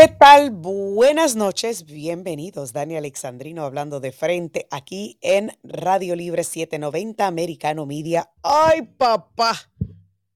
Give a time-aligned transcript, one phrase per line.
[0.00, 0.52] ¿Qué tal?
[0.52, 2.72] Buenas noches, bienvenidos.
[2.72, 8.30] Dani Alexandrino hablando de frente aquí en Radio Libre 790 Americano Media.
[8.44, 9.56] ¡Ay, papá!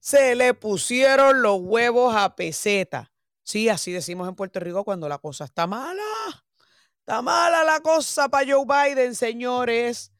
[0.00, 3.12] Se le pusieron los huevos a peseta.
[3.44, 6.02] Sí, así decimos en Puerto Rico cuando la cosa está mala.
[6.98, 10.12] Está mala la cosa para Joe Biden, señores.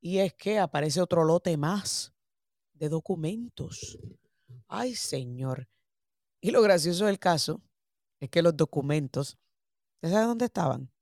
[0.00, 2.14] Y es que aparece otro lote más
[2.74, 3.98] de documentos.
[4.68, 5.66] Ay, señor.
[6.40, 7.60] Y lo gracioso del caso
[8.20, 9.38] es que los documentos,
[10.02, 10.92] ¿ya saben dónde estaban?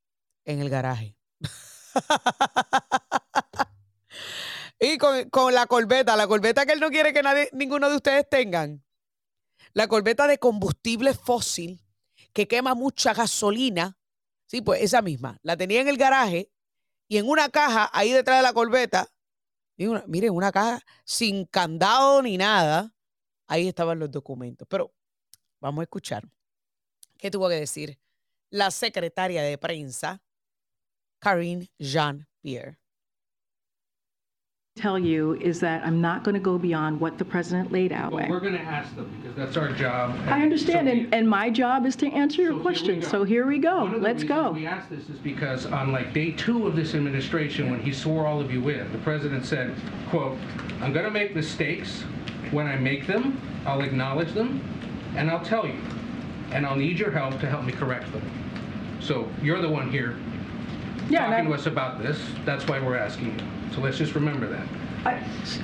[0.44, 1.16] En el garaje.
[4.80, 8.26] y con, la corbeta, la corbeta que él no quiere que nadie, ninguno de ustedes
[8.30, 8.82] tengan.
[9.74, 11.84] La corbeta de combustible fósil
[12.32, 13.98] que quema mucha gasolina.
[14.46, 15.38] Sí, pues esa misma.
[15.42, 16.50] La tenía en el garaje
[17.08, 19.08] y en una caja ahí detrás de la corbeta.
[19.76, 22.94] miren, una caja sin candado ni nada.
[23.48, 24.66] Ahí estaban los documentos.
[24.70, 24.94] Pero
[25.60, 26.28] vamos a escuchar
[27.18, 27.98] ¿Qué tuvo que decir
[28.50, 30.20] la secretaria de prensa,
[31.20, 32.78] Karine Jean-Pierre.
[34.76, 38.12] tell you is that I'm not going to go beyond what the president laid out.
[38.12, 40.16] Well, we're going to ask them because that's our job.
[40.28, 43.08] I understand, so and, and my job is to answer your so questions.
[43.08, 43.92] So here we go.
[43.98, 44.52] Let's go.
[44.52, 48.24] We asked this is because on like day two of this administration, when he swore
[48.24, 49.74] all of you in, the president said,
[50.10, 50.38] "quote
[50.80, 52.04] I'm going to make mistakes.
[52.52, 54.62] When I make them, I'll acknowledge them,
[55.16, 55.80] and I'll tell you."
[56.52, 58.22] And I'll need your help to help me correct them.
[59.00, 60.16] So you're the one here
[61.08, 62.20] yeah, talking to us about this.
[62.44, 63.46] That's why we're asking you.
[63.74, 64.66] So let's just remember that.
[65.04, 65.14] I,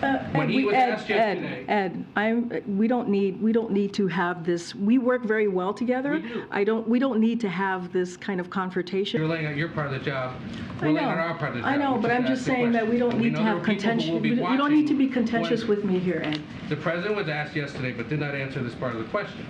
[0.06, 2.78] uh, when Ed, he was Ed, asked yesterday, Ed, Ed, I'm.
[2.78, 3.42] We don't need.
[3.42, 4.74] We don't need to have this.
[4.76, 6.12] We work very well together.
[6.12, 6.44] We do.
[6.52, 6.88] I don't.
[6.88, 9.20] We don't need to have this kind of confrontation.
[9.20, 10.36] You're laying out your part of the job.
[10.80, 11.00] We're I know.
[11.00, 11.68] laying out our part of the job.
[11.68, 14.22] I know, but I'm just saying that we don't need to have contention.
[14.22, 16.40] We, we don't need to be contentious with me here, Ed.
[16.68, 19.44] The president was asked yesterday, but did not answer this part of the question.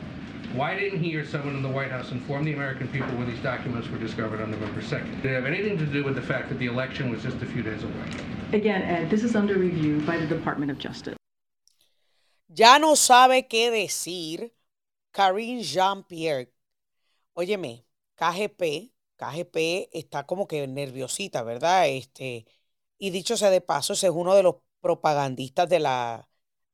[0.55, 3.43] Why didn't he or someone in the White House inform the American people when these
[3.43, 5.21] documents were discovered on November 2nd?
[5.21, 7.47] Did it have anything to do with the fact that the election was just a
[7.47, 8.07] few days away?
[8.53, 11.17] Again, Ed, this is under review by the Department of Justice.
[12.47, 14.53] Ya no sabe qué decir
[15.11, 16.53] Karine Jean-Pierre.
[17.35, 21.89] Óyeme, KGP, KGP está como que nerviosita, ¿verdad?
[21.89, 22.47] Este,
[22.97, 26.29] y dicho sea de paso, ese es uno de los propagandistas de la,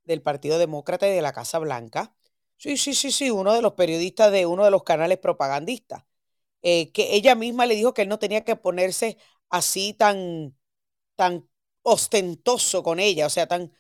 [0.05, 2.13] del Partido Demócrata y de la Casa Blanca.
[2.62, 6.04] Sí, sí, sí, sí, uno de los periodistas de uno de los canales propagandistas,
[6.62, 9.19] eh, que ella misma le dijo que él no tenía que ponerse
[9.50, 10.56] así tan,
[11.16, 11.48] tan
[11.82, 13.72] ostentoso con ella, o sea, tan...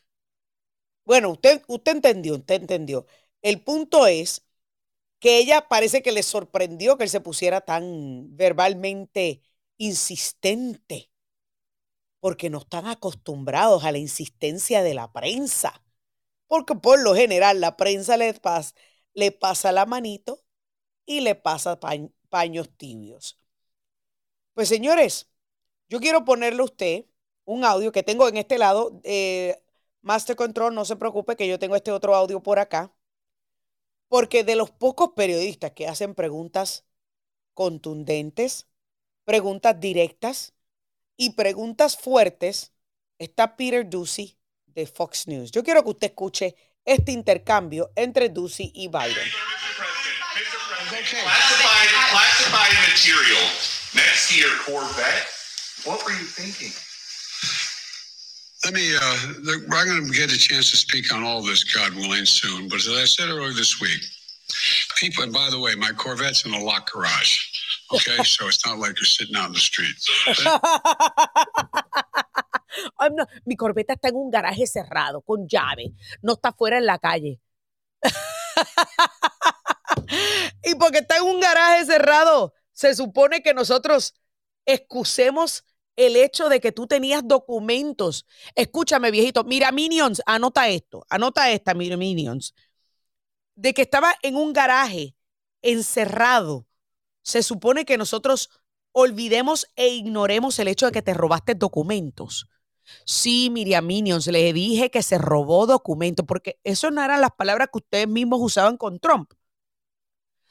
[1.04, 3.06] Bueno, usted, usted entendió, usted entendió.
[3.42, 4.46] El punto es
[5.20, 9.42] que ella parece que le sorprendió que él se pusiera tan verbalmente
[9.78, 11.10] insistente,
[12.20, 15.82] porque no están acostumbrados a la insistencia de la prensa
[16.50, 18.74] porque por lo general la prensa le pasa,
[19.14, 20.42] le pasa la manito
[21.06, 21.78] y le pasa
[22.28, 23.38] paños tibios.
[24.54, 25.30] Pues señores,
[25.88, 27.06] yo quiero ponerle a usted
[27.44, 29.00] un audio que tengo en este lado.
[29.04, 29.62] Eh,
[30.02, 32.92] Master Control, no se preocupe que yo tengo este otro audio por acá.
[34.08, 36.84] Porque de los pocos periodistas que hacen preguntas
[37.54, 38.66] contundentes,
[39.24, 40.54] preguntas directas
[41.16, 42.72] y preguntas fuertes,
[43.18, 44.39] está Peter Ducey
[44.74, 45.50] de Fox News.
[45.52, 46.54] Yo quiero que usted escuche
[46.84, 49.30] este intercambio entre Ducey y Biden.
[51.00, 53.40] Classified, classified material
[53.94, 55.26] next to your Corvette.
[55.84, 56.72] What were you thinking?
[58.64, 59.16] Let me, uh,
[59.72, 62.68] I'm going to get a chance to speak on all this, God willing, soon.
[62.68, 64.02] But as I said earlier this week,
[64.96, 67.40] people, and by the way, my Corvette's in a locked garage.
[67.92, 69.96] Okay, so it's not like you're sitting out in the street.
[73.44, 75.92] mi corbeta está en un garaje cerrado, con llave.
[76.22, 77.40] No está fuera en la calle.
[80.64, 84.14] y porque está en un garaje cerrado, se supone que nosotros
[84.66, 85.64] excusemos
[85.96, 88.26] el hecho de que tú tenías documentos.
[88.54, 89.44] Escúchame, viejito.
[89.44, 91.04] Mira, Minions, anota esto.
[91.10, 92.54] Anota esta, mira, Minions.
[93.54, 95.14] De que estaba en un garaje
[95.62, 96.66] encerrado.
[97.22, 98.50] Se supone que nosotros
[98.92, 102.48] olvidemos e ignoremos el hecho de que te robaste documentos.
[103.04, 107.68] Sí, Miriam Minions, le dije que se robó documentos, porque eso no eran las palabras
[107.72, 109.32] que ustedes mismos usaban con Trump.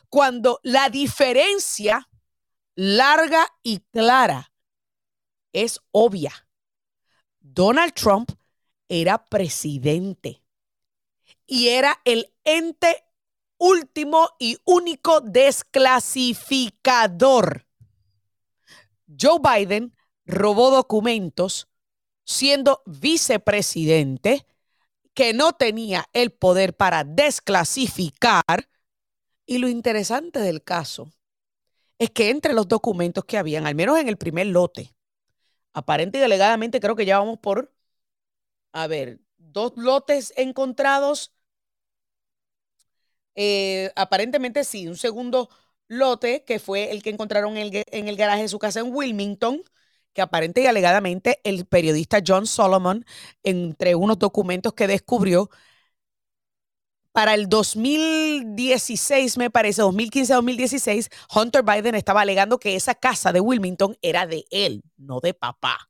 [0.09, 2.09] Cuando la diferencia
[2.75, 4.51] larga y clara
[5.53, 6.33] es obvia.
[7.39, 8.31] Donald Trump
[8.87, 10.43] era presidente
[11.45, 13.05] y era el ente
[13.57, 17.67] último y único desclasificador.
[19.19, 19.95] Joe Biden
[20.25, 21.68] robó documentos
[22.29, 24.45] siendo vicepresidente,
[25.15, 28.69] que no tenía el poder para desclasificar.
[29.47, 31.11] Y lo interesante del caso
[31.97, 34.95] es que entre los documentos que habían, al menos en el primer lote,
[35.73, 37.73] aparente y delegadamente creo que ya vamos por,
[38.73, 41.33] a ver, dos lotes encontrados.
[43.35, 45.49] Eh, aparentemente sí, un segundo
[45.87, 48.93] lote que fue el que encontraron en el, en el garaje de su casa en
[48.93, 49.63] Wilmington,
[50.13, 53.05] que aparente y alegadamente el periodista John Solomon,
[53.43, 55.49] entre unos documentos que descubrió,
[57.11, 63.97] para el 2016, me parece, 2015-2016, Hunter Biden estaba alegando que esa casa de Wilmington
[64.01, 65.89] era de él, no de papá.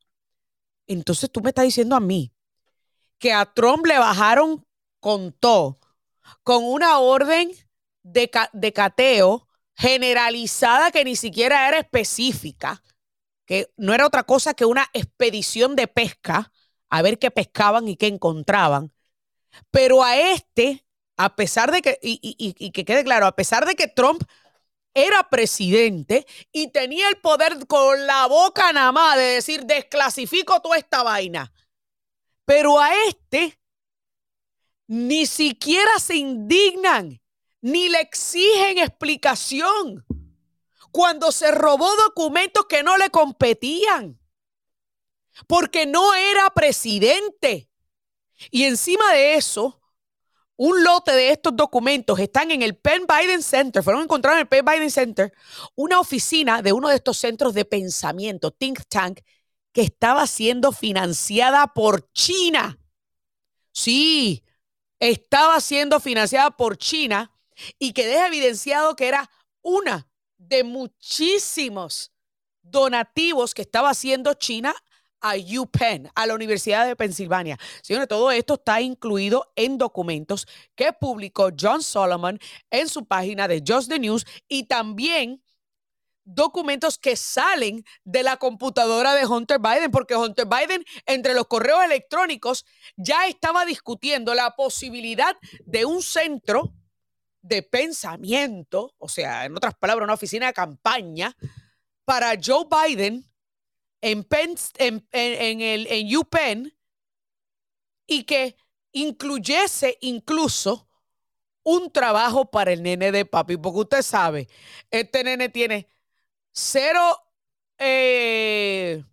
[0.87, 2.31] Entonces tú me estás diciendo a mí
[3.19, 4.65] que a Trump le bajaron
[4.99, 5.79] con todo,
[6.43, 7.51] con una orden
[8.03, 12.83] de, de cateo generalizada que ni siquiera era específica,
[13.49, 16.51] que no era otra cosa que una expedición de pesca
[16.87, 18.93] a ver qué pescaban y qué encontraban.
[19.71, 20.85] Pero a este
[21.17, 24.21] a pesar de que, y, que quede claro, a pesar de que Trump
[24.93, 30.77] era presidente y tenía el poder con la boca nada más de decir, desclasifico toda
[30.77, 31.51] esta vaina.
[32.45, 33.59] Pero a este
[34.85, 37.19] ni siquiera se indignan,
[37.61, 40.05] ni le exigen explicación
[40.91, 44.19] cuando se robó documentos que no le competían,
[45.47, 47.69] porque no era presidente.
[48.51, 49.81] Y encima de eso,
[50.55, 54.47] un lote de estos documentos están en el Penn Biden Center, fueron encontrados en el
[54.47, 55.33] Penn Biden Center,
[55.75, 59.19] una oficina de uno de estos centros de pensamiento, think tank,
[59.71, 62.77] que estaba siendo financiada por China.
[63.71, 64.43] Sí,
[64.99, 67.31] estaba siendo financiada por China
[67.77, 69.29] y que deja evidenciado que era
[69.61, 70.08] una
[70.39, 72.11] de muchísimos
[72.63, 74.73] donativos que estaba haciendo China
[75.21, 77.59] a UPenn, a la Universidad de Pensilvania.
[77.83, 82.39] Señores, todo esto está incluido en documentos que publicó John Solomon
[82.71, 85.43] en su página de Just the News y también
[86.23, 91.83] documentos que salen de la computadora de Hunter Biden, porque Hunter Biden entre los correos
[91.83, 92.65] electrónicos
[92.95, 95.35] ya estaba discutiendo la posibilidad
[95.65, 96.73] de un centro
[97.41, 101.35] de pensamiento, o sea, en otras palabras, una oficina de campaña
[102.05, 103.25] para Joe Biden
[104.01, 104.27] en,
[104.77, 106.73] en, el, en UPenn
[108.07, 108.55] y que
[108.91, 110.89] incluyese incluso
[111.63, 114.47] un trabajo para el nene de papi, porque usted sabe,
[114.89, 115.87] este nene tiene
[116.51, 117.21] cero
[117.77, 119.03] eh,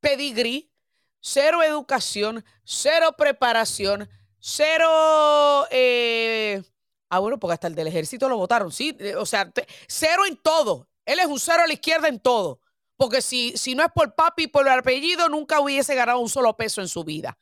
[0.00, 0.70] pedigrí,
[1.20, 5.66] cero educación, cero preparación, cero...
[5.70, 6.62] Eh,
[7.08, 9.52] ah, bueno, porque hasta el del ejército lo votaron, sí, o sea,
[9.86, 10.88] cero en todo.
[11.04, 12.60] Él es un cero a la izquierda en todo.
[12.98, 16.28] Porque si, si no es por papi y por el apellido, nunca hubiese ganado un
[16.28, 17.38] solo peso en su vida.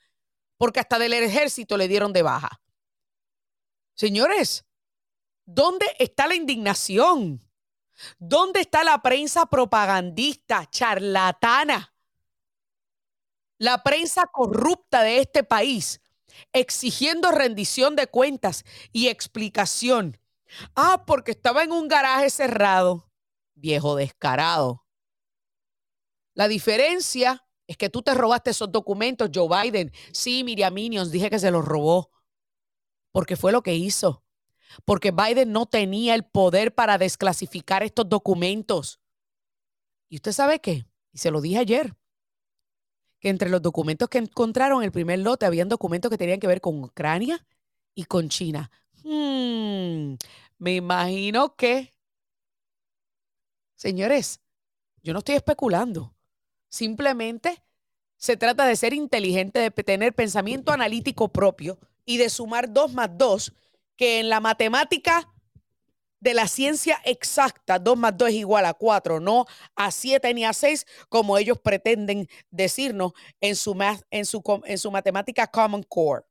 [0.58, 2.60] Porque hasta del ejército le dieron de baja.
[3.94, 4.66] Señores,
[5.46, 7.42] ¿dónde está la indignación?
[8.18, 11.94] ¿Dónde está la prensa propagandista, charlatana?
[13.56, 16.02] La prensa corrupta de este país,
[16.52, 20.18] exigiendo rendición de cuentas y explicación.
[20.74, 23.10] Ah, porque estaba en un garaje cerrado.
[23.54, 24.86] Viejo descarado.
[26.34, 29.92] La diferencia es que tú te robaste esos documentos, Joe Biden.
[30.12, 32.10] Sí, Miriam Minions, dije que se los robó.
[33.12, 34.22] Porque fue lo que hizo.
[34.84, 39.00] Porque Biden no tenía el poder para desclasificar estos documentos.
[40.08, 40.86] ¿Y usted sabe qué?
[41.12, 41.96] Y se lo dije ayer.
[43.28, 46.60] Entre los documentos que encontraron en el primer lote habían documentos que tenían que ver
[46.60, 47.44] con Ucrania
[47.92, 48.70] y con China.
[49.02, 50.14] Hmm,
[50.58, 51.92] me imagino que,
[53.74, 54.38] señores,
[55.02, 56.14] yo no estoy especulando.
[56.68, 57.64] Simplemente
[58.16, 63.10] se trata de ser inteligente, de tener pensamiento analítico propio y de sumar dos más
[63.18, 63.52] dos,
[63.96, 65.28] que en la matemática
[66.26, 70.44] de la ciencia exacta, dos más dos es igual a cuatro, no a siete ni
[70.44, 73.78] a seis, como ellos pretenden decirnos en su,
[74.10, 76.24] en su, en su matemática Common Core.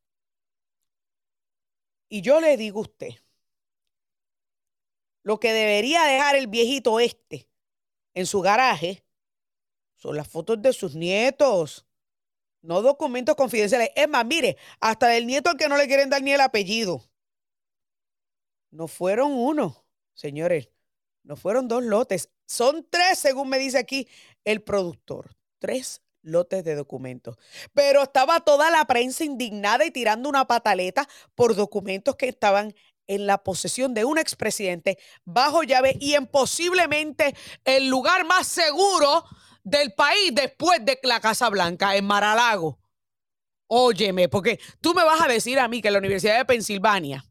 [2.09, 3.13] Y yo le digo a usted,
[5.23, 7.47] lo que debería dejar el viejito este
[8.13, 9.05] en su garaje
[9.95, 11.85] son las fotos de sus nietos,
[12.61, 13.91] no documentos confidenciales.
[13.95, 17.01] Es más, mire, hasta del nieto al que no le quieren dar ni el apellido.
[18.71, 19.84] No fueron uno,
[20.15, 20.69] señores,
[21.23, 24.07] no fueron dos lotes, son tres, según me dice aquí
[24.43, 25.35] el productor.
[25.59, 27.37] Tres lotes de documentos.
[27.73, 32.73] Pero estaba toda la prensa indignada y tirando una pataleta por documentos que estaban
[33.07, 39.25] en la posesión de un expresidente bajo llave y en posiblemente el lugar más seguro
[39.63, 42.79] del país después de la Casa Blanca, en Maralago.
[43.67, 47.25] Óyeme, porque tú me vas a decir a mí que la Universidad de Pensilvania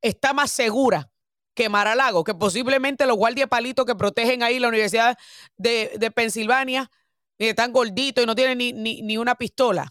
[0.00, 1.10] está más segura
[1.54, 5.16] que Maralago, que posiblemente los guardias palitos que protegen ahí la Universidad
[5.56, 6.90] de, Pensilvania
[7.38, 9.90] están gorditos y no tienen ni, ni, ni una pistola.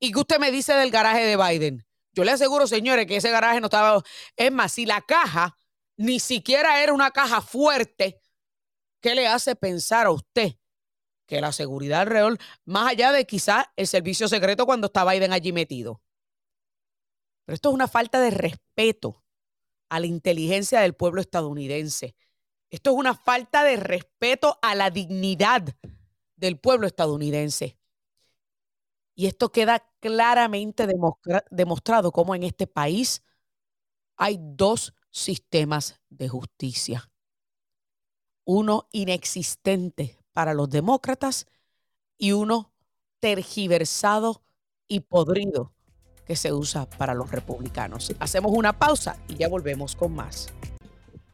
[0.00, 1.84] ¿Y qué usted me dice del garaje de Biden?
[2.12, 4.02] Yo le aseguro, señores, que ese garaje no estaba.
[4.36, 5.56] Es más, si la caja
[5.96, 8.20] ni siquiera era una caja fuerte,
[9.00, 10.54] ¿qué le hace pensar a usted
[11.26, 15.52] que la seguridad alrededor, más allá de quizás el servicio secreto cuando está Biden allí
[15.52, 16.00] metido?
[17.44, 19.24] Pero esto es una falta de respeto
[19.88, 22.14] a la inteligencia del pueblo estadounidense.
[22.70, 25.74] Esto es una falta de respeto a la dignidad
[26.36, 27.78] del pueblo estadounidense.
[29.14, 30.86] Y esto queda claramente
[31.50, 33.22] demostrado como en este país
[34.16, 37.10] hay dos sistemas de justicia.
[38.44, 41.46] Uno inexistente para los demócratas
[42.18, 42.72] y uno
[43.20, 44.42] tergiversado
[44.88, 45.72] y podrido
[46.28, 48.14] que se usa para los republicanos.
[48.20, 50.48] Hacemos una pausa y ya volvemos con más.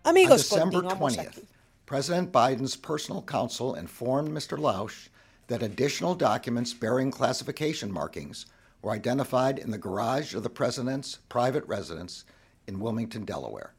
[0.05, 1.43] Amigos, On December 20th,
[1.85, 4.57] President Biden's personal counsel informed Mr.
[4.57, 5.09] Lausch
[5.49, 8.47] that additional documents bearing classification markings
[8.83, 12.25] were identified in the garage of the president's private residence
[12.69, 13.75] in Wilmington, Delaware.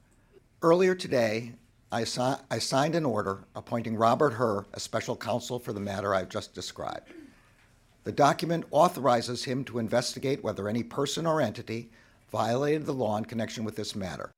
[0.61, 1.53] Earlier today,
[1.91, 6.13] I, si- I, signed an order appointing Robert Herr as special counsel for the matter
[6.13, 7.09] I've just described.
[8.05, 11.89] The document authorizes him to investigate whether any person or entity
[12.31, 14.31] violated the law in connection with this matter.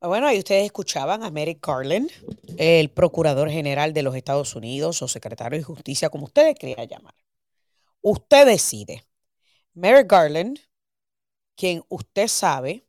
[0.00, 2.10] Bueno, ahí ustedes escuchaban a Merrick Garland,
[2.56, 7.14] el procurador general de los Estados Unidos o secretario de justicia, como ustedes quieran llamar.
[8.00, 9.04] Usted decide.
[9.74, 10.58] Merrick Garland,
[11.54, 12.86] quien usted sabe,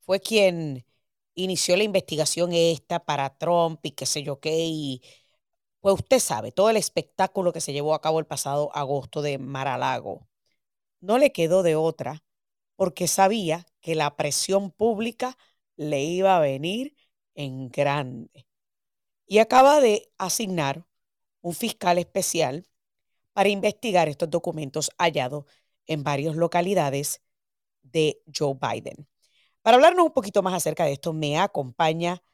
[0.00, 0.86] fue quien
[1.34, 5.02] inició la investigación esta para Trump y qué sé yo qué, y
[5.86, 9.38] pues usted sabe, todo el espectáculo que se llevó a cabo el pasado agosto de
[9.38, 10.26] Maralago,
[11.00, 12.24] no le quedó de otra
[12.74, 15.38] porque sabía que la presión pública
[15.76, 16.96] le iba a venir
[17.36, 18.48] en grande.
[19.26, 20.84] Y acaba de asignar
[21.40, 22.66] un fiscal especial
[23.32, 25.44] para investigar estos documentos hallados
[25.86, 27.22] en varias localidades
[27.84, 29.06] de Joe Biden.
[29.62, 32.24] Para hablarnos un poquito más acerca de esto, me acompaña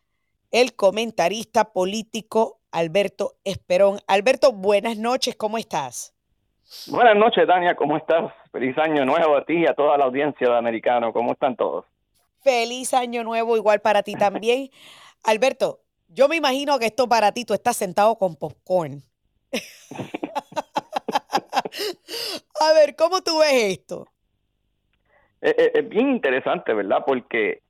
[0.51, 4.01] el comentarista político Alberto Esperón.
[4.09, 6.15] Alberto, buenas noches, ¿cómo estás?
[6.89, 8.33] Buenas noches, Dania, ¿cómo estás?
[8.51, 11.85] Feliz año nuevo a ti y a toda la audiencia de Americano, ¿cómo están todos?
[12.41, 14.71] Feliz año nuevo, igual para ti también.
[15.25, 19.03] Alberto, yo me imagino que esto para ti, tú estás sentado con popcorn.
[22.61, 24.09] a ver, ¿cómo tú ves esto?
[25.41, 27.05] Es, bien interesante, ¿verdad?
[27.07, 27.63] Porque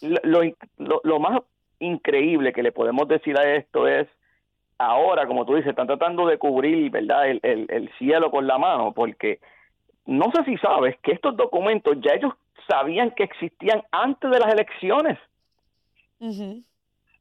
[0.00, 0.42] lo,
[0.78, 1.40] lo, lo, más
[1.78, 4.08] increíble que le podemos decir a esto es,
[4.78, 7.28] ahora, como tú dices, están tratando de cubrir, ¿verdad?
[7.28, 9.40] El, el, el cielo con la mano, porque
[10.06, 12.32] no sé si sabes que estos documentos ya ellos
[12.68, 15.18] sabían que existían antes de las elecciones.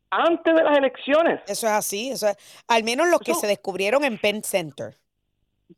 [0.10, 1.42] Antes de las elecciones.
[1.48, 4.96] Eso es así, eso es, al menos lo que se descubrieron en Penn Center.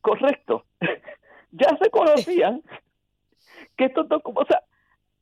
[0.02, 0.66] Correcto.
[1.52, 2.62] ya se conocían
[3.78, 4.64] que estos documentos, o sea,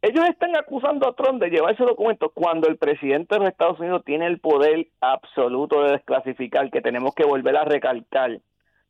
[0.06, 3.80] ellos están acusando a Trump de llevar ese documento cuando el presidente de los Estados
[3.80, 8.40] Unidos tiene el poder absoluto de desclasificar, que tenemos que volver a recalcar,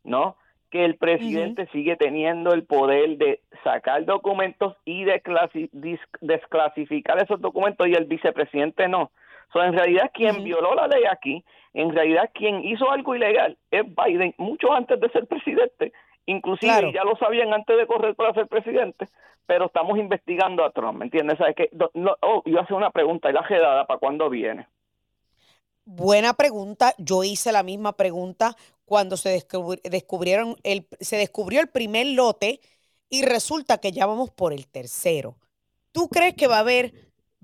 [0.04, 0.36] ¿no?
[0.76, 5.22] que el presidente sigue teniendo el poder de sacar documentos y de
[6.20, 9.10] desclasificar esos documentos y el vicepresidente no.
[9.54, 13.84] So, en realidad quien violó la ley aquí, en realidad quien hizo algo ilegal es
[13.86, 15.94] Biden mucho antes de ser presidente.
[16.26, 19.08] Inclusive ya lo sabían antes de correr para ser presidente,
[19.46, 21.38] pero estamos investigando a Trump, ¿me entiendes?
[21.38, 24.68] ¿Sabes que no, oh, una pregunta, ¿y la jedada para cuándo viene?
[25.86, 26.96] Buena pregunta.
[26.98, 29.46] Yo hice la misma pregunta cuando se
[29.84, 32.60] descubrieron el, se descubrió el primer lote
[33.10, 35.38] y resulta que ya vamos por el tercero.
[35.92, 36.94] ¿Tú crees que va a haber,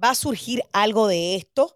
[0.03, 1.75] va a surgir algo de esto?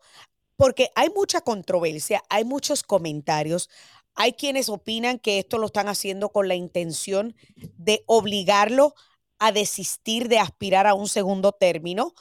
[0.55, 3.69] Porque hay mucha controversia, hay muchos comentarios,
[4.15, 7.35] hay quienes opinan que esto lo están haciendo con la intención
[7.77, 8.95] de obligarlo
[9.39, 12.11] a desistir de aspirar a un segundo término.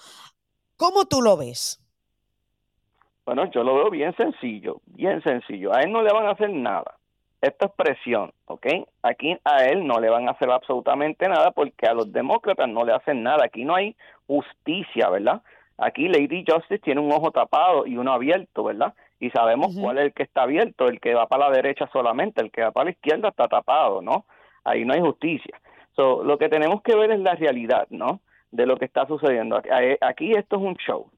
[0.77, 1.81] ¿Cómo tú lo ves?
[3.25, 5.75] Bueno, yo lo veo bien sencillo, bien sencillo.
[5.75, 6.97] A él no le van a hacer nada.
[7.41, 8.67] Esto es presión, ¿ok?
[9.03, 12.85] Aquí a él no le van a hacer absolutamente nada porque a los demócratas no
[12.85, 13.45] le hacen nada.
[13.45, 15.43] Aquí no hay justicia, ¿verdad?
[15.77, 18.95] Aquí Lady Justice tiene un ojo tapado y uno abierto, ¿verdad?
[19.21, 22.43] Y sabemos cuál es el que está abierto, el que va para la derecha solamente,
[22.43, 24.25] el que va para la izquierda está tapado, ¿no?
[24.65, 25.61] Ahí no hay justicia.
[25.97, 28.21] So, lo que tenemos que ver es la realidad, ¿no?
[28.51, 29.61] De lo que está sucediendo.
[30.01, 31.11] Aquí esto es un show.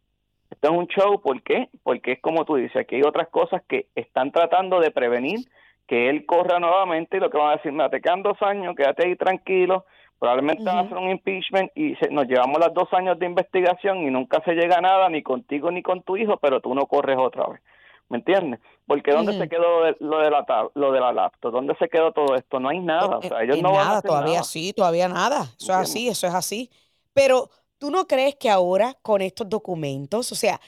[0.50, 1.68] Esto es un show, ¿por qué?
[1.82, 5.40] Porque es como tú dices, aquí hay otras cosas que están tratando de prevenir
[5.86, 8.74] que él corra nuevamente y lo que van a decir, mira, te quedan dos años,
[8.74, 9.84] quédate ahí tranquilo,
[10.18, 14.10] Probablemente va a hacer un impeachment y nos llevamos los dos años de investigación y
[14.10, 17.18] nunca se llega a nada, ni contigo ni con tu hijo, pero tú no corres
[17.18, 17.60] otra vez.
[18.08, 18.60] ¿Me entiendes?
[18.86, 21.52] Porque ¿dónde se quedó lo de, la, lo de la laptop?
[21.52, 22.60] ¿Dónde se quedó todo esto?
[22.60, 23.18] No hay nada.
[23.18, 25.50] O sea, ellos no nada, todavía sí, todavía nada.
[25.58, 26.70] Eso es así, eso es así.
[27.12, 30.60] Pero tú no crees que ahora con estos documentos, o sea,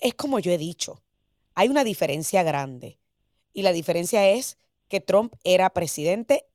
[0.00, 1.00] es como yo he dicho,
[1.54, 2.98] hay una diferencia grande.
[3.54, 4.58] Y la diferencia es
[4.88, 6.46] que Trump era presidente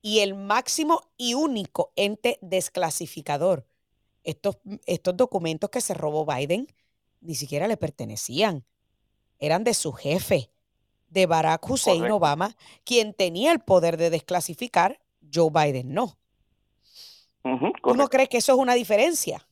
[0.00, 3.66] y el máximo y único ente desclasificador.
[4.24, 6.66] Estos, estos documentos que se robó Biden
[7.20, 8.64] ni siquiera le pertenecían.
[9.38, 10.50] Eran de su jefe,
[11.08, 12.50] de Barack Hussein Obama,
[12.84, 14.98] quien tenía el poder de desclasificar,
[15.32, 16.16] Joe Biden no.
[17.42, 19.46] ¿Tú no crees que eso es una diferencia?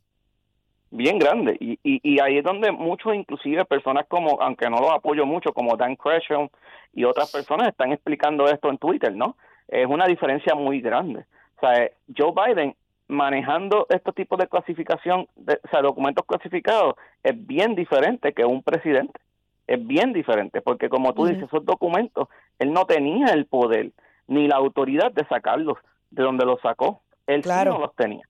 [0.91, 1.57] Bien grande.
[1.61, 5.77] Y, y, ahí es donde muchos, inclusive personas como, aunque no los apoyo mucho, como
[5.77, 6.49] Dan Gresham
[6.93, 9.37] y otras personas están explicando esto en Twitter, ¿no?
[9.69, 11.25] es una diferencia muy grande.
[11.57, 12.75] O sea, eh, Joe Biden
[13.09, 18.63] manejando estos tipos de clasificación, de, o sea, documentos clasificados, es bien diferente que un
[18.63, 19.21] presidente.
[19.67, 23.93] Es bien diferente, porque como tú dices, esos documentos, él no tenía el poder
[24.29, 25.79] ni la autoridad de sacarlos
[26.11, 27.03] de donde los sacó.
[27.27, 27.73] Él claro.
[27.73, 28.29] sí no los tenía.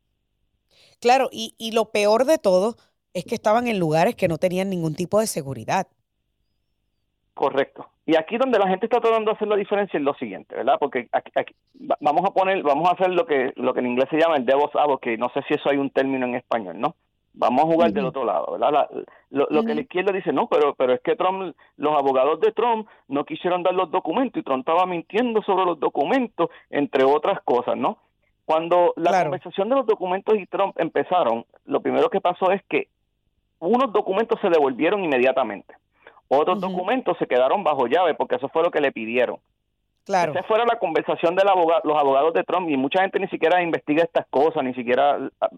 [1.01, 2.77] Claro, y, y lo peor de todo
[3.13, 5.87] es que estaban en lugares que no tenían ningún tipo de seguridad.
[7.35, 7.87] Correcto.
[8.07, 10.77] Y aquí donde la gente está tratando de hacer la diferencia es lo siguiente, ¿verdad?
[10.79, 11.55] Porque aquí,
[12.01, 14.47] vamos a poner, vamos a hacer lo que lo que en inglés se llama el
[14.47, 14.71] devil's
[15.03, 16.95] que no sé si eso hay un término en español, ¿no?
[17.39, 18.89] Vamos a jugar del otro lado, ¿verdad?
[19.31, 22.89] lo, que la izquierda dice, no, pero pero es que Trump, los abogados de Trump
[23.09, 27.77] no quisieron dar los documentos y Trump estaba mintiendo sobre los documentos, entre otras cosas,
[27.77, 27.99] ¿no?
[28.47, 32.89] Cuando la conversación de los documentos y Trump empezaron, lo primero que pasó es que
[33.59, 35.75] unos documentos se devolvieron inmediatamente
[36.29, 39.39] otros documentos se quedaron bajo llave porque eso fue lo que le pidieron.
[40.07, 40.33] Claro.
[40.33, 44.05] Esa fuera la conversación de los abogados de Trump y mucha gente ni siquiera investiga
[44.05, 45.51] estas cosas, ni siquiera ah,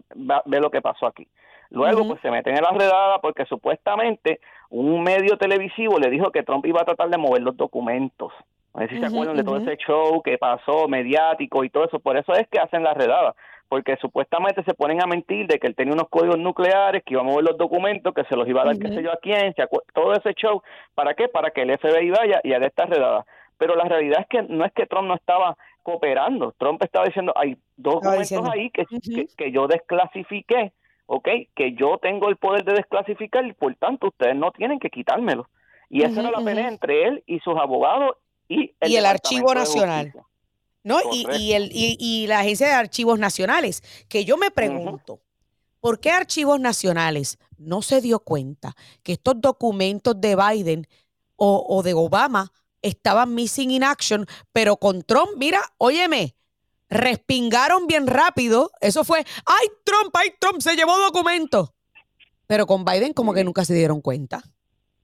[0.45, 1.27] ve lo que pasó aquí.
[1.69, 4.39] Luego, pues se meten en la redada porque supuestamente
[4.71, 8.33] un medio televisivo le dijo que Trump iba a tratar de mover los documentos.
[8.73, 11.99] A ver si se acuerdan de todo ese show que pasó, mediático y todo eso.
[11.99, 13.35] Por eso es que hacen la redada
[13.67, 17.21] porque supuestamente se ponen a mentir de que él tenía unos códigos nucleares, que iba
[17.21, 19.53] a mover los documentos, que se los iba a dar qué sé yo a quién,
[19.93, 20.63] todo ese show,
[20.95, 21.27] ¿para qué?
[21.27, 23.27] Para que el FBI vaya y haga esta redada.
[23.59, 27.33] Pero la realidad es que no es que Trump no estaba cooperando, Trump estaba diciendo,
[27.35, 28.85] hay dos documentos ahí que,
[29.37, 30.73] que, yo desclasifiqué,
[31.05, 31.27] ¿ok?
[31.53, 35.47] Que yo tengo el poder de desclasificar y por tanto ustedes no tienen que quitármelo.
[35.89, 38.17] Y esa era la pelea entre él y sus abogados
[38.47, 40.13] y el, y el Archivo Nacional.
[40.83, 40.99] ¿no?
[41.11, 45.19] Y, el, y, la Agencia de Archivos Nacionales, que yo me pregunto,
[45.79, 50.87] ¿por qué Archivos Nacionales no se dio cuenta que estos documentos de Biden
[51.35, 56.35] o, de Obama estaban missing in action, pero con Trump, mira, óyeme,
[56.89, 58.71] respingaron bien rápido.
[58.81, 61.73] Eso fue, ay, Trump, ay, Trump, se llevó documentos.
[62.47, 64.41] Pero con Biden como que nunca se dieron cuenta.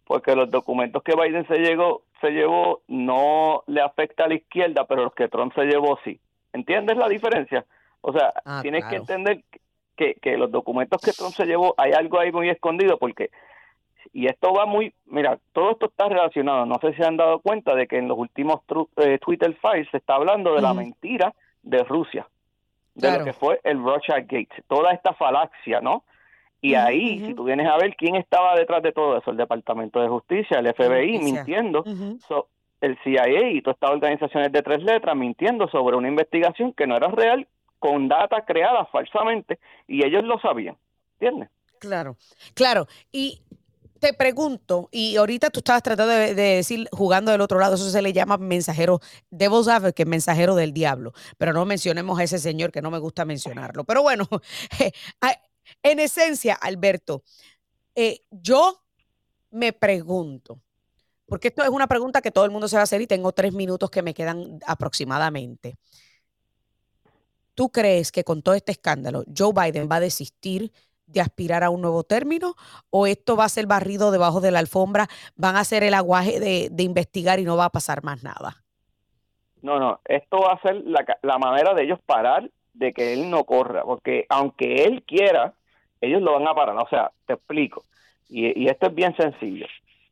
[0.05, 4.85] Porque los documentos que Biden se llegó, se llevó no le afecta a la izquierda,
[4.88, 6.19] pero los que Trump se llevó sí.
[6.53, 7.65] ¿Entiendes la diferencia?
[8.01, 9.43] O sea, ah, tienes que entender
[9.95, 13.31] que, que los documentos que Trump se llevó, hay algo ahí muy escondido, porque,
[14.13, 17.39] y esto va muy, mira, todo esto está relacionado, no sé si se han dado
[17.39, 18.62] cuenta de que en los últimos
[18.98, 22.28] eh, Twitter files se está hablando de la mentira de Rusia,
[22.94, 26.04] de lo que fue el Russia Gate, toda esta falacia, ¿no?
[26.62, 30.02] Y ahí, si tú vienes a ver quién estaba detrás de todo eso, el Departamento
[30.02, 31.84] de Justicia, el FBI, mintiendo,
[32.82, 36.98] el CIA y todas estas organizaciones de tres letras mintiendo sobre una investigación que no
[36.98, 40.76] era real, con data creada falsamente, y ellos lo sabían.
[41.20, 41.50] ¿Entiendes?
[41.80, 42.15] Claro,
[42.56, 42.88] claro.
[43.12, 43.41] Y
[43.99, 48.01] te pregunto, y ahorita tú estabas tratando de, decir, jugando del otro lado, eso se
[48.01, 52.81] le llama mensajero, devil's que mensajero del diablo, pero no mencionemos a ese señor que
[52.81, 53.84] no me gusta mencionarlo.
[53.84, 54.27] Pero bueno,
[55.84, 57.23] En esencia, Alberto,
[57.95, 58.84] eh, yo
[59.51, 60.62] me pregunto,
[61.25, 63.31] porque esto es una pregunta que todo el mundo se va a hacer y tengo
[63.31, 65.75] tres minutos que me quedan aproximadamente.
[67.53, 70.73] ¿Tú crees que con todo este escándalo Joe Biden va a desistir
[71.08, 72.56] de aspirar a un nuevo término
[72.89, 76.39] o esto va a ser barrido debajo de la alfombra, van a hacer el aguaje
[76.39, 78.63] de, investigar y no va a pasar más nada?
[79.62, 83.30] No, no, esto va a ser la, la manera de ellos parar de que él
[83.30, 85.54] no corra, porque aunque él quiera,
[86.02, 86.78] ellos lo van a parar.
[86.78, 87.84] O sea, te explico.
[88.30, 89.68] Y, esto es bien sencillo.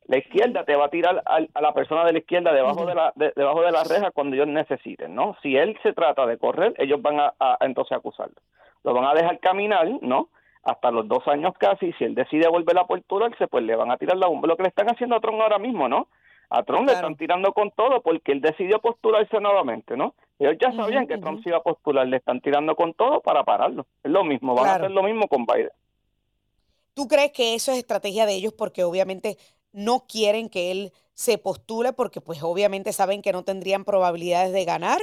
[0.08, 3.14] La izquierda te va a tirar a, la persona de la izquierda debajo de la
[3.16, 5.38] debajo de la reja cuando ellos necesiten, ¿no?
[5.42, 8.36] Si él se trata de correr, ellos van a, entonces acusarlo.
[8.84, 10.28] Lo van a dejar caminar, ¿no?
[10.64, 11.92] Hasta los dos años casi.
[11.94, 12.86] Si él decide volver a
[13.38, 14.48] se pues le van a tirar la bomba.
[14.48, 16.08] Lo que le están haciendo a Trump ahora mismo, ¿no?
[16.50, 20.14] A Trump le están tirando con todo porque él decidió postularse nuevamente, ¿no?
[20.40, 23.44] Ellos ya sabían que Trump se iba a postular, le están tirando con todo para
[23.44, 23.88] pararlo.
[24.04, 25.72] Es lo mismo, van a hacer lo mismo con Biden.
[26.94, 29.38] ¿Tú crees que eso es estrategia de ellos porque obviamente
[29.72, 34.66] no quieren que él se postule porque pues obviamente saben que no tendrían probabilidades de
[34.66, 35.02] ganar?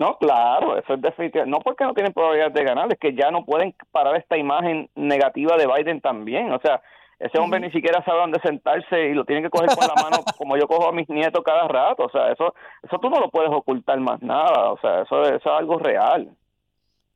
[0.00, 1.44] No, claro, eso es definitivo.
[1.44, 4.88] No porque no tienen probabilidades de ganar, es que ya no pueden parar esta imagen
[4.94, 6.50] negativa de Biden también.
[6.52, 6.80] O sea,
[7.18, 10.24] ese hombre ni siquiera sabe dónde sentarse y lo tienen que coger con la mano
[10.38, 12.04] como yo cojo a mis nietos cada rato.
[12.04, 14.72] O sea, eso, eso tú no lo puedes ocultar más nada.
[14.72, 16.34] O sea, eso, eso es algo real.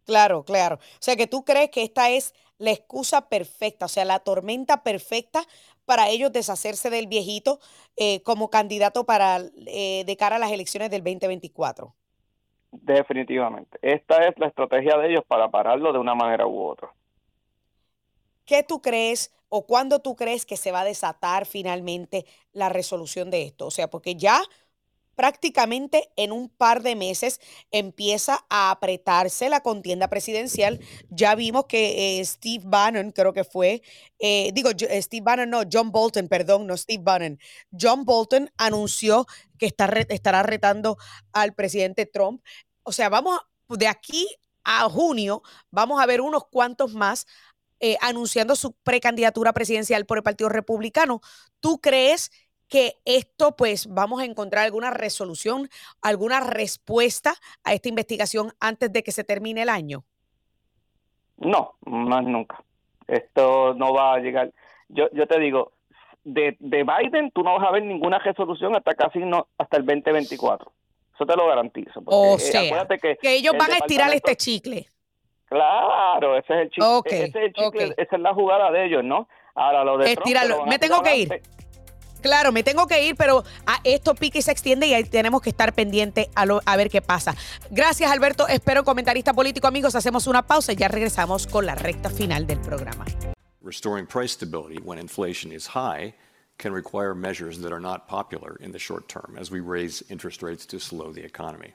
[0.05, 0.77] Claro, claro.
[0.77, 4.83] O sea, que tú crees que esta es la excusa perfecta, o sea, la tormenta
[4.83, 5.41] perfecta
[5.87, 7.61] para ellos deshacerse del viejito
[7.97, 11.95] eh, como candidato para eh, de cara a las elecciones del 2024.
[12.83, 13.79] Definitivamente.
[13.83, 16.93] Esta es la estrategia de ellos para pararlo de una manera u otra.
[18.45, 23.31] ¿Qué tú crees o cuándo tú crees que se va a desatar finalmente la resolución
[23.31, 23.67] de esto?
[23.67, 24.43] O sea, porque ya
[25.15, 30.81] prácticamente en un par de meses empieza a apretarse la contienda presidencial.
[31.11, 33.83] Ya vimos que eh, Steve Bannon, creo que fue,
[34.19, 37.39] eh, digo, eh, Steve Bannon, no, John Bolton, perdón, no Steve Bannon.
[37.71, 39.27] John Bolton anunció
[39.59, 40.97] que está, estará retando
[41.33, 42.43] al presidente Trump.
[42.83, 44.27] O sea, vamos de aquí
[44.65, 47.27] a junio, vamos a ver unos cuantos más
[48.01, 51.21] anunciando su precandidatura presidencial por el Partido Republicano.
[51.61, 52.44] ¿Tú crees que
[53.05, 55.69] esto, pues, vamos a encontrar alguna resolución,
[56.03, 60.05] alguna respuesta a esta investigación antes de que se termine el año?
[61.37, 62.63] No, más nunca.
[63.07, 64.53] Esto no va a llegar.
[64.89, 65.73] Yo, yo te digo,
[66.25, 69.85] de, de Biden tú no vas a ver ninguna resolución hasta casi no hasta el
[69.85, 70.73] 2024.
[71.15, 72.03] Eso te lo garantizo.
[72.07, 74.87] o eh, sea, que, ellos van a estirar este chicle.
[75.47, 77.25] Claro, ese es el chicle.
[77.25, 79.29] ese es el chicle esa es la jugada de ellos, ¿no?
[79.55, 80.17] Ahora lo de.
[80.67, 81.43] Me tengo que ir.
[82.25, 85.43] Claro, me tengo que ir, pero a esto pique y se extiende y ahí tenemos
[85.43, 87.37] que estar pendiente a, a ver qué pasa.
[87.71, 88.49] Gracias, Alberto.
[88.49, 89.95] Espero comentarista político, amigos.
[89.95, 93.05] Hacemos una pausa y ya regresamos con la recta final del programa.
[93.61, 96.15] Restoring price stability when inflation is high
[96.57, 100.43] can require measures that are not popular in the short term as we raise interest
[100.43, 101.75] rates to slow the economy.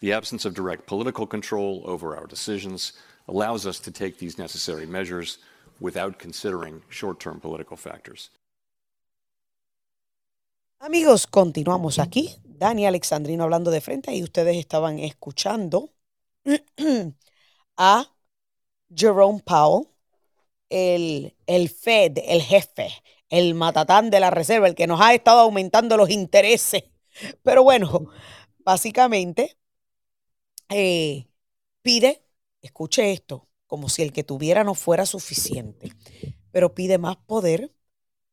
[0.00, 2.94] The absence of direct political control over our decisions
[3.28, 5.36] allows us to take these necessary measures
[5.78, 8.30] without considering short term political factors.
[10.84, 12.34] Amigos, continuamos aquí.
[12.42, 15.94] Dani Alexandrino hablando de frente y ustedes estaban escuchando
[17.76, 18.12] a
[18.92, 19.86] Jerome Powell,
[20.70, 22.90] el, el Fed, el jefe,
[23.28, 26.82] el matatán de la reserva, el que nos ha estado aumentando los intereses.
[27.44, 28.08] Pero bueno,
[28.58, 29.56] básicamente
[30.68, 31.28] eh,
[31.82, 32.24] pide,
[32.60, 35.92] escuche esto, como si el que tuviera no fuera suficiente,
[36.50, 37.72] pero pide más poder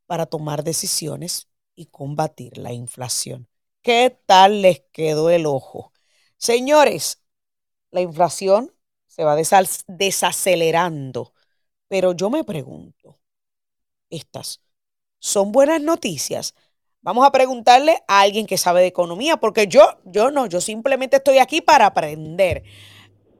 [0.07, 1.48] para tomar decisiones
[1.79, 3.47] y combatir la inflación.
[3.81, 5.93] ¿Qué tal les quedó el ojo?
[6.35, 7.21] Señores,
[7.89, 8.75] la inflación
[9.07, 9.37] se va
[9.87, 11.33] desacelerando,
[11.87, 13.21] pero yo me pregunto,
[14.09, 14.61] ¿estas
[15.19, 16.53] son buenas noticias?
[16.99, 21.15] Vamos a preguntarle a alguien que sabe de economía, porque yo, yo no, yo simplemente
[21.15, 22.63] estoy aquí para aprender.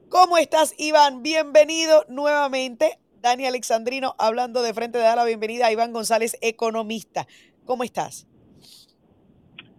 [0.08, 1.22] ¿Cómo estás, Iván?
[1.22, 2.98] Bienvenido nuevamente.
[3.20, 7.26] Dani Alexandrino hablando de frente de la bienvenida a Iván González, economista.
[7.66, 8.26] ¿Cómo estás?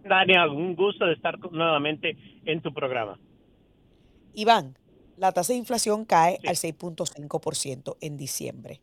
[0.04, 3.18] Daniel, un gusto de estar nuevamente en tu programa.
[4.34, 4.76] Iván,
[5.16, 8.80] la tasa de inflación cae al 6.5% en diciembre.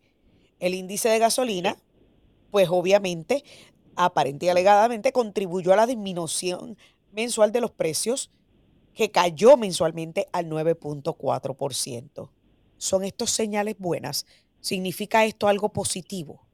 [0.60, 1.76] El índice de gasolina,
[2.52, 3.44] pues obviamente,
[3.96, 6.78] aparente y alegadamente, contribuyó a la disminución
[7.12, 8.32] mensual de los precios,
[8.94, 12.30] que cayó mensualmente al 9.4%.
[12.78, 14.26] ¿Son estos señales buenas?
[14.60, 16.49] ¿Significa esto algo positivo?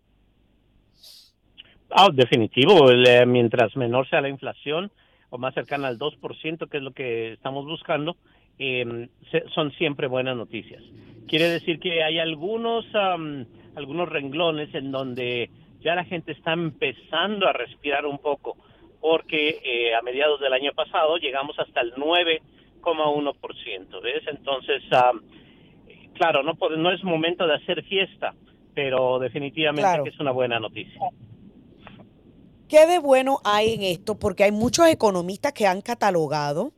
[1.97, 2.89] Ah, definitivo.
[3.25, 4.91] Mientras menor sea la inflación
[5.29, 8.17] o más cercana al 2%, que es lo que estamos buscando,
[8.59, 9.07] em,
[9.53, 10.83] son siempre buenas noticias.
[11.25, 12.85] Quiere decir que hay algunos,
[13.75, 18.57] algunos renglones en donde ya la gente está empezando a respirar un poco,
[18.99, 24.01] porque eh, a mediados del año pasado llegamos hasta el 9,1%.
[24.01, 24.23] ¿Ves?
[24.27, 24.83] Entonces,
[26.13, 28.33] claro, no, no es momento de hacer fiesta,
[28.73, 30.99] pero definitivamente es una buena noticia.
[32.67, 34.17] ¿Qué de bueno hay en esto?
[34.17, 36.73] Porque hay muchos economistas que han catalogado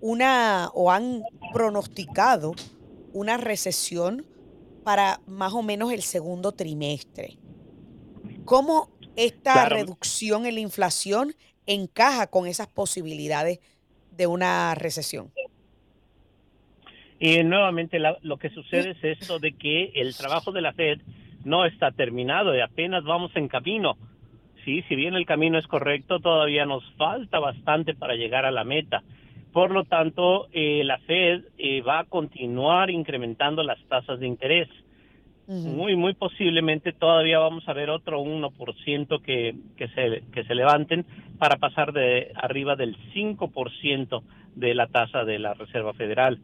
[0.00, 1.22] una o han
[1.52, 2.52] pronosticado
[3.12, 4.26] una recesión
[4.82, 7.36] para más o menos el segundo trimestre.
[8.44, 11.34] ¿Cómo esta reducción en la inflación
[11.66, 13.60] encaja con esas posibilidades
[14.16, 15.30] de una recesión?
[17.20, 21.00] Y nuevamente lo que sucede es esto de que el trabajo de la Fed
[21.44, 23.96] no está terminado y apenas vamos en camino
[24.64, 28.64] Sí, si bien el camino es correcto, todavía nos falta bastante para llegar a la
[28.64, 29.02] meta.
[29.52, 34.68] Por lo tanto, eh, la Fed eh, va a continuar incrementando las tasas de interés.
[35.48, 41.04] Muy, muy posiblemente todavía vamos a ver otro 1% que, que, se, que se levanten
[41.40, 44.22] para pasar de arriba del 5%
[44.54, 46.38] de la tasa de la Reserva Federal.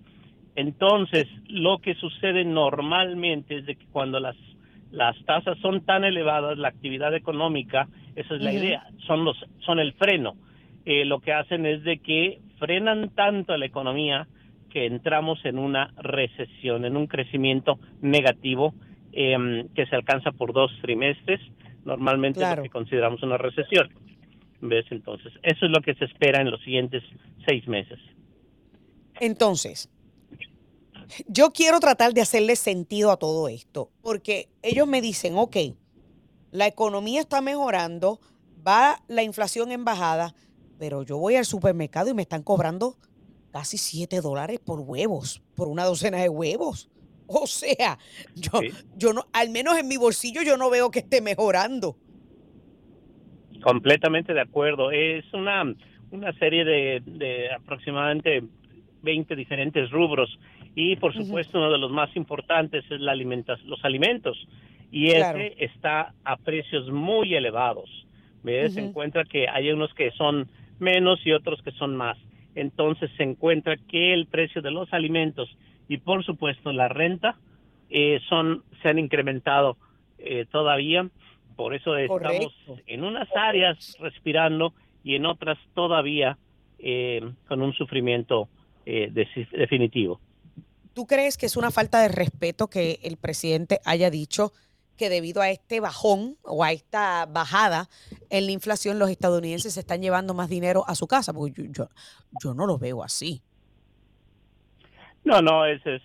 [0.57, 4.35] Entonces, lo que sucede normalmente es de que cuando las,
[4.91, 9.79] las tasas son tan elevadas, la actividad económica, esa es la idea, son, los, son
[9.79, 10.35] el freno.
[10.85, 14.27] Eh, lo que hacen es de que frenan tanto a la economía
[14.71, 18.75] que entramos en una recesión, en un crecimiento negativo
[19.19, 21.41] Em, que se alcanza por dos trimestres,
[21.87, 23.89] normalmente lo que consideramos una recesión.
[24.61, 24.85] ¿Ves?
[24.91, 27.03] Entonces, eso es lo que se espera en los siguientes
[27.47, 27.99] seis meses.
[29.19, 29.89] Entonces,
[31.29, 35.57] yo quiero tratar de hacerle sentido a todo esto, porque ellos me dicen, ok,
[36.51, 38.21] la economía está mejorando,
[38.67, 40.35] va la inflación en bajada,
[40.79, 42.97] pero yo voy al supermercado y me están cobrando
[43.53, 46.91] casi 7 dólares por huevos, por una docena de huevos.
[47.29, 47.99] O sea,
[48.37, 48.61] yo,
[48.97, 51.97] yo no, al menos en mi bolsillo yo no veo que esté mejorando.
[53.65, 54.93] Completamente de acuerdo.
[54.93, 55.65] Es una,
[56.13, 58.45] una serie de, de aproximadamente
[59.03, 60.39] 20 diferentes rubros
[60.77, 64.37] y por supuesto uno de los más importantes es la alimentas, los alimentos
[64.91, 67.91] y ese está a precios muy elevados.
[68.43, 68.75] ¿Ves?
[68.75, 72.17] Se encuentra que hay unos que son menos y otros que son más.
[72.55, 75.49] Entonces se encuentra que el precio de los alimentos
[75.89, 77.37] y por supuesto la renta
[77.91, 79.77] eh, son se han incrementado
[80.19, 81.09] eh, todavía
[81.55, 82.53] por eso estamos
[82.87, 86.37] en unas áreas respirando y en otras todavía
[86.79, 88.49] eh, con un sufrimiento
[88.85, 90.21] definitivo.
[90.93, 94.53] ¿Tú crees que es una falta de respeto que el presidente haya dicho
[94.97, 97.89] que debido a este bajón o a esta bajada
[98.31, 101.33] en la inflación los estadounidenses se están llevando más dinero a su casa?
[101.33, 101.89] Porque yo,
[102.43, 103.43] yo no lo veo así.
[105.25, 106.03] No, no, es, es,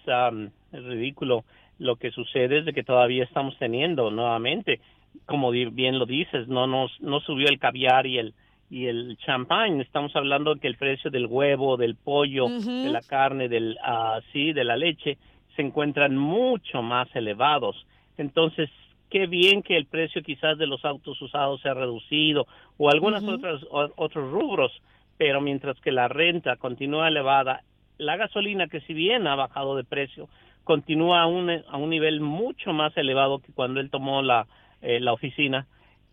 [0.72, 1.46] es ridículo.
[1.78, 4.82] Lo que sucede es de que todavía estamos teniendo nuevamente,
[5.26, 8.34] como bien lo dices, no nos no subió el caviar y el
[8.72, 9.82] y el champán.
[9.82, 14.22] Estamos hablando de que el precio del huevo, del pollo, de la carne, del uh,
[14.32, 15.18] sí, de la leche
[15.56, 17.76] se encuentran mucho más elevados.
[18.22, 18.70] Entonces,
[19.10, 23.24] qué bien que el precio quizás de los autos usados se ha reducido o algunas
[23.24, 24.72] otras otros rubros,
[25.18, 27.64] pero mientras que la renta continúa elevada
[27.98, 30.28] la gasolina, que si bien ha bajado de precio,
[30.64, 34.48] continúa a un, a un nivel mucho más elevado que cuando él tomó la,
[34.82, 35.68] eh, la oficina.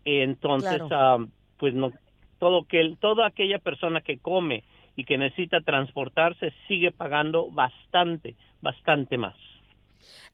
[0.05, 1.17] Entonces, ah,
[1.57, 1.91] pues no,
[2.37, 4.63] todo que toda aquella persona que come
[4.95, 9.35] y que necesita transportarse sigue pagando bastante, bastante más.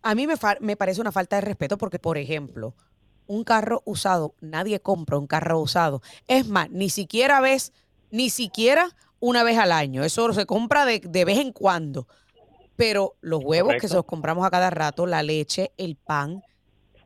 [0.02, 2.76] A mí me, me parece una falta de respeto porque, por ejemplo,
[3.28, 6.02] un carro usado, nadie compra un carro usado.
[6.28, 7.74] Es más, ni siquiera ves,
[8.12, 10.04] ni siquiera una vez al año.
[10.04, 12.08] Eso se compra de, vez en cuando.
[12.76, 16.44] Pero los huevos que se los compramos a cada rato, la leche, el pan,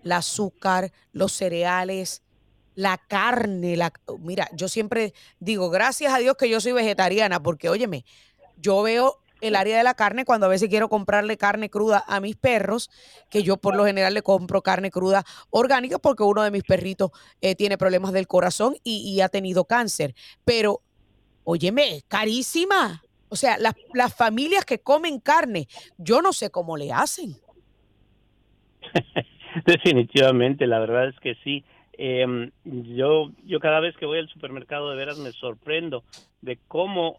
[0.03, 2.23] el azúcar, los cereales,
[2.75, 7.69] la carne, la mira, yo siempre digo, gracias a Dios que yo soy vegetariana, porque
[7.69, 8.05] óyeme,
[8.57, 12.19] yo veo el área de la carne cuando a veces quiero comprarle carne cruda a
[12.19, 12.89] mis perros,
[13.29, 17.11] que yo por lo general le compro carne cruda orgánica porque uno de mis perritos
[17.41, 20.13] eh, tiene problemas del corazón y, y, ha tenido cáncer.
[20.45, 20.81] Pero
[21.43, 23.03] óyeme, carísima.
[23.29, 27.35] O sea, las, las familias que comen carne, yo no sé cómo le hacen.
[29.65, 31.63] Definitivamente, la verdad es que sí.
[31.93, 36.03] Em, yo, yo cada vez que voy al supermercado de veras me sorprendo
[36.41, 37.17] de cómo,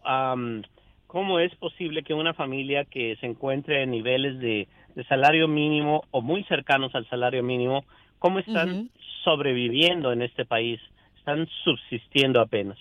[1.11, 4.69] cómo es posible que una familia que se encuentre en niveles de,
[5.09, 7.83] salario mínimo o muy cercanos al salario mínimo,
[8.17, 8.89] cómo están
[9.25, 10.79] sobreviviendo en este país,
[11.17, 12.77] están subsistiendo apenas.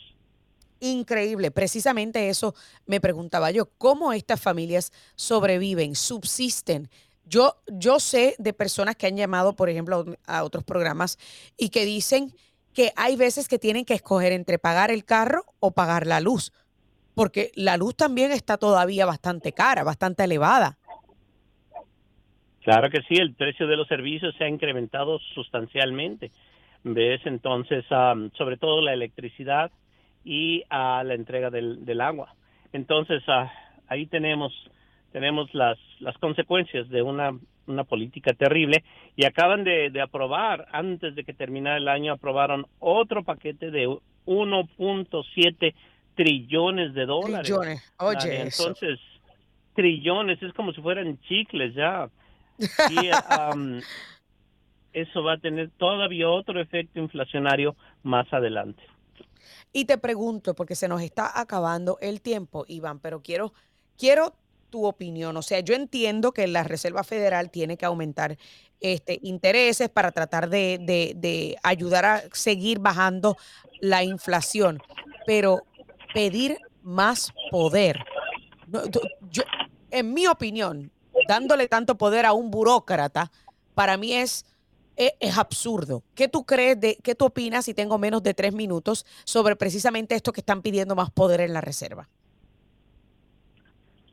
[0.79, 1.51] Increíble.
[1.51, 2.55] Precisamente eso
[2.87, 6.89] me preguntaba yo, ¿cómo estas familias sobreviven, subsisten?
[7.25, 11.19] Yo, yo sé de personas que han llamado, por ejemplo, a otros programas
[11.59, 12.33] y que dicen
[12.75, 16.53] que hay veces que tienen que escoger entre pagar el carro o pagar la luz,
[17.15, 20.77] porque la luz también está todavía bastante cara, bastante elevada.
[22.63, 26.31] Claro que sí, el precio de los servicios se ha incrementado sustancialmente.
[26.83, 27.21] ¿Ves?
[27.27, 29.71] Entonces, sobre todo la electricidad,
[30.25, 32.35] y a la entrega del, agua.
[32.73, 33.51] Entonces, ah,
[33.89, 34.53] ahí tenemos,
[35.13, 37.33] tenemos las, las consecuencias de una,
[37.67, 38.85] una política terrible
[39.17, 43.89] y acaban de, de aprobar, antes de que terminara el año, aprobaron otro paquete de
[44.27, 45.75] 1.7
[46.21, 47.47] trillones de dólares.
[47.47, 48.43] Trillones, oye.
[48.43, 49.01] Entonces,
[49.75, 52.11] trillones, es como si fueran chicles ya.
[52.59, 53.09] Y,
[54.93, 58.83] eso va a tener todavía otro efecto inflacionario más adelante.
[59.73, 63.55] Y te pregunto, porque se nos está acabando el tiempo, Iván, pero quiero,
[63.97, 64.35] quiero
[64.69, 65.39] tu opinión.
[65.39, 68.37] O sea, yo entiendo que la Reserva Federal tiene que aumentar
[68.81, 70.79] este, intereses para tratar de,
[71.17, 73.39] de ayudar a seguir bajando
[73.81, 74.83] la inflación,
[75.25, 75.63] pero
[76.13, 78.05] pedir más poder.
[79.91, 80.91] En mi opinión,
[81.29, 83.31] dándole tanto poder a un burócrata,
[83.75, 84.45] para mí es,
[84.97, 86.03] e, es, absurdo.
[86.15, 90.15] ¿Qué tú crees, de, qué tú opinas, si tengo menos de tres minutos, sobre precisamente
[90.15, 92.09] esto que están pidiendo más poder en la Reserva?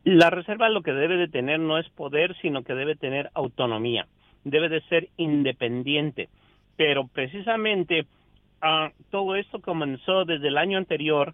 [0.04, 4.08] La Reserva lo que debe de tener no es poder, sino que debe tener autonomía.
[4.46, 6.30] Debe de ser independiente.
[6.78, 8.08] Pero precisamente
[8.62, 11.34] uh, todo esto comenzó desde el año anterior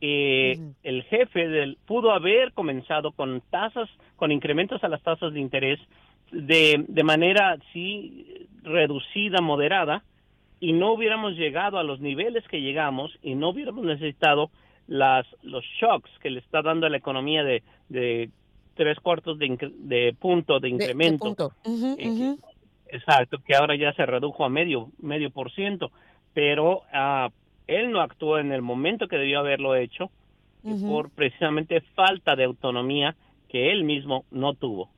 [0.00, 5.40] eh, el jefe del, pudo haber comenzado con tasas, con incrementos a las tasas de
[5.40, 5.78] interés
[6.32, 10.04] de, de manera sí reducida, moderada,
[10.60, 14.50] y no hubiéramos llegado a los niveles que llegamos y no hubiéramos necesitado
[14.86, 18.30] las, los shocks que le está dando a la economía de, de
[18.74, 21.52] tres cuartos de, de punto de incremento.
[21.98, 22.36] Eh,
[22.88, 25.90] exacto, que ahora ya se redujo a medio, medio por ciento,
[26.34, 27.30] pero uh,
[27.70, 30.10] él no actuó en el momento que debió haberlo hecho
[30.86, 33.16] por precisamente falta de autonomía
[33.48, 34.90] que él mismo no tuvo.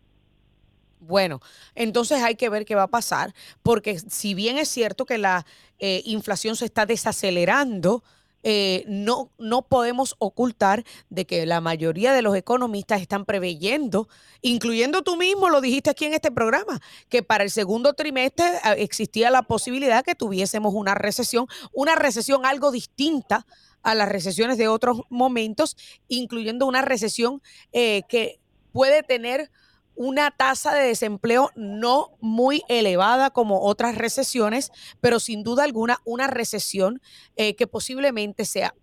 [0.98, 1.40] Bueno,
[1.74, 3.32] entonces hay que ver qué va a pasar,
[3.62, 5.46] porque si bien es cierto que la
[5.78, 8.02] eh, inflación se está desacelerando,
[8.42, 14.08] eh, no, no podemos ocultar de que la mayoría de los economistas están preveyendo,
[14.40, 18.72] incluyendo tú mismo, lo dijiste aquí en este programa, que para el segundo trimestre ah,
[18.72, 23.46] existía la posibilidad que tuviésemos una recesión, una recesión algo distinta
[23.82, 25.76] a las recesiones de otros momentos,
[26.08, 28.38] incluyendo una recesión eh, que
[28.72, 29.50] puede tener
[29.94, 36.26] una tasa de desempleo no muy elevada como otras recesiones, pero sin duda alguna una
[36.26, 37.00] recesión
[37.36, 38.74] eh, que posiblemente sea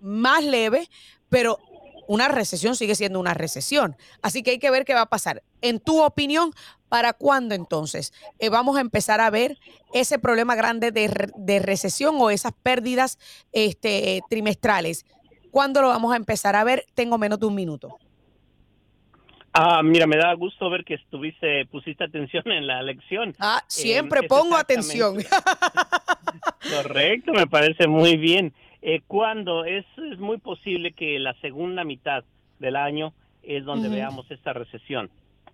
[0.00, 0.88] más leve,
[1.28, 1.58] pero
[2.08, 3.96] una recesión sigue siendo una recesión.
[4.22, 5.42] Así que hay que ver qué va a pasar.
[5.60, 6.52] En tu opinión,
[6.88, 9.58] ¿para cuándo entonces eh, vamos a empezar a ver
[9.92, 13.18] ese problema grande de, recesión o esas pérdidas
[13.52, 15.04] este, trimestrales?
[15.50, 16.86] ¿Cuándo lo vamos a empezar a ver?
[16.94, 17.98] Tengo menos de un minuto.
[19.60, 23.34] Ah, mira, me da gusto ver que estuviste, pusiste atención en la lección.
[23.40, 25.16] Ah, siempre pongo atención.
[26.76, 28.52] Correcto, me parece muy bien.
[28.82, 32.22] Eh, cuando es, es, muy posible que la segunda mitad
[32.60, 35.10] del año es donde veamos esta recesión.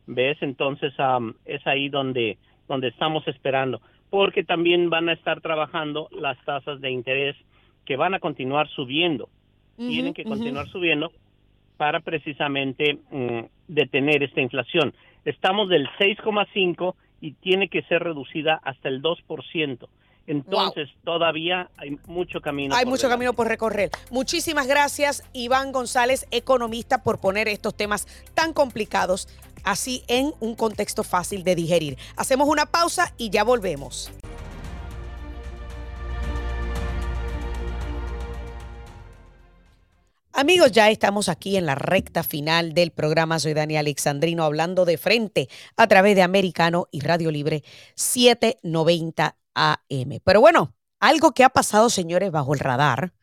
[0.07, 0.37] ¿Ves?
[0.43, 0.93] Entonces
[1.47, 2.37] es ahí donde,
[2.69, 3.81] donde estamos esperando.
[4.11, 7.37] Porque también van a estar trabajando las tasas de interés
[7.87, 9.31] que van a continuar subiendo.
[9.79, 11.11] Tienen que continuar subiendo
[11.77, 14.95] para precisamente mm, detener esta inflación.
[15.25, 19.89] Estamos del 6,5 y tiene que ser reducida hasta el 2%.
[20.27, 22.75] Entonces, todavía hay mucho camino.
[22.75, 23.91] Hay mucho camino por recorrer.
[24.11, 29.29] Muchísimas gracias, Iván González, economista, por poner estos temas tan complicados
[29.65, 31.99] así en un contexto fácil de digerir.
[32.17, 34.13] Hacemos una pausa y ya volvemos.
[40.37, 43.39] Amigos, ya estamos aquí en la recta final del programa.
[43.39, 47.63] Soy Dani Alexandrino hablando de frente a través de Americano y Radio Libre
[47.95, 50.21] 790 AM.
[50.25, 53.15] Pero bueno, algo que ha pasado, señores, bajo el radar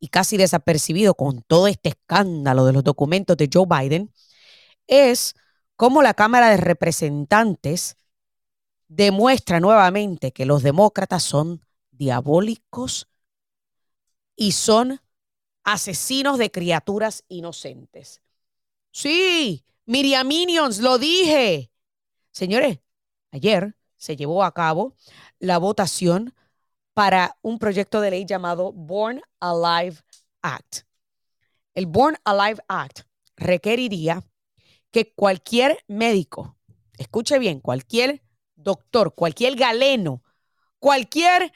[0.00, 4.12] y casi desapercibido con todo este escándalo de los documentos de Joe Biden,
[4.88, 5.36] es
[5.76, 7.96] cómo la Cámara de Representantes
[8.88, 13.06] demuestra nuevamente que los demócratas son diabólicos
[14.34, 15.00] y son
[15.66, 18.22] asesinos de criaturas inocentes.
[18.92, 21.72] Sí, Miriam Minions, lo dije.
[22.30, 22.78] Señores,
[23.32, 24.94] ayer se llevó a cabo
[25.40, 26.34] la votación
[26.94, 29.98] para un proyecto de ley llamado Born Alive
[30.40, 30.86] Act.
[31.74, 33.00] El Born Alive Act
[33.36, 34.22] requeriría
[34.92, 36.56] que cualquier médico,
[36.96, 38.22] escuche bien, cualquier
[38.54, 40.22] doctor, cualquier galeno,
[40.78, 41.52] cualquier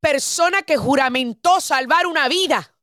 [0.00, 2.74] persona que juramentó salvar una vida,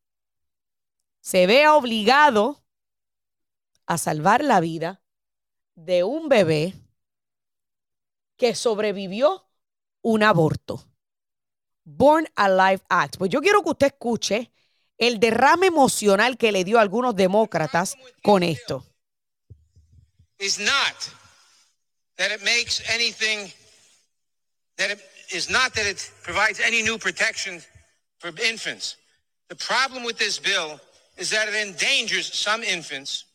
[1.25, 2.63] se vea obligado
[3.87, 5.01] a salvar la vida
[5.73, 6.75] de un bebé
[8.37, 9.49] que sobrevivió
[10.01, 10.87] un aborto.
[11.83, 13.17] Born Alive Act.
[13.17, 14.51] Pues yo quiero que usted escuche
[14.99, 18.85] el derrame emocional que le dio a algunos demócratas con esto.
[20.37, 20.95] Is not
[22.17, 23.51] that it makes anything
[24.77, 24.99] that it
[25.31, 27.63] is not that it provides any new protection
[28.19, 28.97] for infants.
[29.47, 30.79] The problem with this bill
[31.17, 33.25] is that it endangers some infants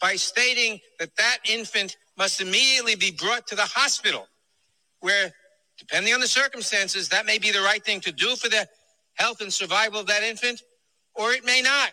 [0.00, 4.26] by stating that that infant must immediately be brought to the hospital
[5.00, 5.32] where
[5.78, 8.66] Depending on the circumstances, that may be the right thing to do for the
[9.14, 10.62] health and survival of that infant,
[11.14, 11.90] or it may not.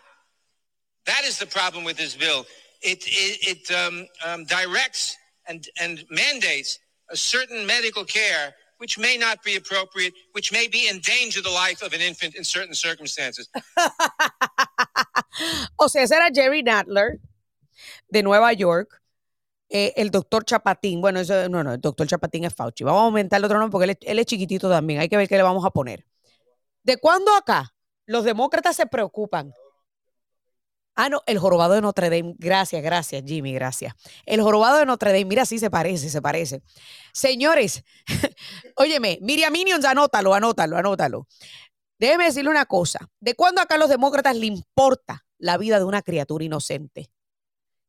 [1.06, 2.46] That is the problem with this bill.
[2.80, 5.16] It, it, it um, um, directs
[5.48, 6.78] and, and mandates
[7.10, 11.82] a certain medical care which may not be appropriate, which may be endanger the life
[11.82, 13.48] of an infant in certain circumstances.
[15.76, 17.20] o sea, ese era Jerry Nadler
[18.08, 19.00] de Nueva York.
[19.68, 22.84] Eh, el doctor Chapatín, bueno, eso, no, no, el doctor Chapatín es Fauci.
[22.84, 25.00] Vamos a aumentar el otro nombre porque él, él es chiquitito también.
[25.00, 26.04] Hay que ver qué le vamos a poner.
[26.82, 27.74] ¿De cuándo acá
[28.06, 29.54] los demócratas se preocupan
[30.94, 32.34] Ah, no, el jorobado de Notre Dame.
[32.38, 33.94] Gracias, gracias, Jimmy, gracias.
[34.26, 36.62] El jorobado de Notre Dame, mira, sí se parece, se parece.
[37.14, 37.82] Señores,
[38.76, 41.26] óyeme, Miriam Minions, anótalo, anótalo, anótalo.
[42.02, 43.08] Déjeme decirle una cosa.
[43.20, 47.12] ¿De cuándo acá a los demócratas le importa la vida de una criatura inocente?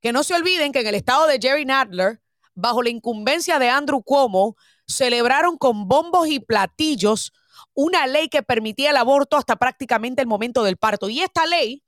[0.01, 2.21] Que no se olviden que en el estado de Jerry Nadler,
[2.53, 4.55] bajo la incumbencia de Andrew Cuomo,
[4.85, 7.33] celebraron con bombos y platillos
[7.73, 11.09] una ley que permitía el aborto hasta prácticamente el momento del parto.
[11.09, 11.83] Y esta ley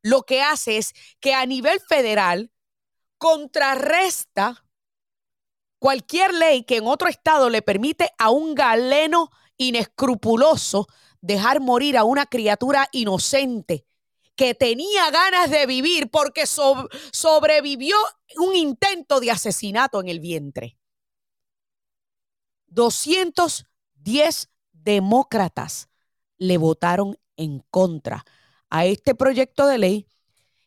[0.00, 2.50] lo que hace es que a nivel federal
[3.18, 4.64] contrarresta
[5.78, 10.86] cualquier ley que en otro estado le permite a un galeno inescrupuloso
[11.26, 13.84] dejar morir a una criatura inocente
[14.36, 17.96] que tenía ganas de vivir porque sobrevivió
[18.38, 20.78] un intento de asesinato en el vientre.
[22.68, 25.88] 210 demócratas
[26.38, 28.24] le votaron en contra
[28.68, 30.06] a este proyecto de ley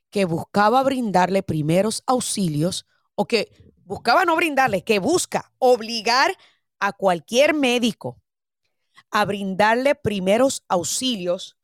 [0.10, 2.86] que buscaba brindarle primeros auxilios
[3.16, 6.36] o que buscaba no brindarle, que busca obligar
[6.80, 8.20] a cualquier médico
[9.12, 11.57] a brindarle primeros auxilios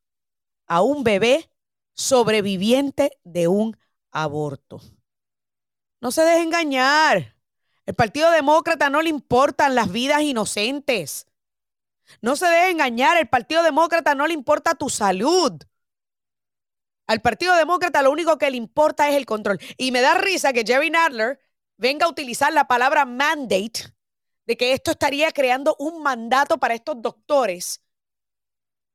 [0.66, 1.50] a un bebé
[1.94, 3.76] sobreviviente de un
[4.10, 4.80] aborto.
[6.00, 7.36] No se deje engañar.
[7.86, 11.26] El Partido Demócrata no le importan las vidas inocentes.
[12.20, 13.16] No se deje engañar.
[13.16, 15.52] El Partido Demócrata no le importa tu salud.
[17.06, 19.60] Al Partido Demócrata lo único que le importa es el control.
[19.76, 21.40] Y me da risa que Jerry Nadler
[21.76, 23.94] venga a utilizar la palabra mandate,
[24.46, 27.82] de que esto estaría creando un mandato para estos doctores,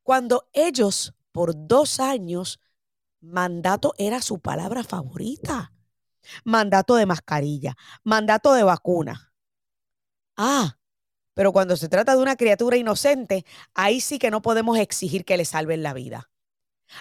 [0.03, 2.59] cuando ellos por dos años,
[3.21, 5.73] mandato era su palabra favorita.
[6.43, 9.33] Mandato de mascarilla, mandato de vacuna.
[10.37, 10.77] Ah,
[11.33, 15.37] pero cuando se trata de una criatura inocente, ahí sí que no podemos exigir que
[15.37, 16.29] le salven la vida.